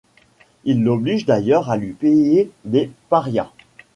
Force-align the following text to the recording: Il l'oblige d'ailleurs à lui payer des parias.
Il 0.63 0.81
l'oblige 0.83 1.27
d'ailleurs 1.27 1.69
à 1.69 1.77
lui 1.77 1.91
payer 1.93 2.49
des 2.65 2.91
parias. 3.09 3.51